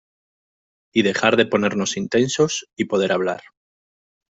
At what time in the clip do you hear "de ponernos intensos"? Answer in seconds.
1.37-2.65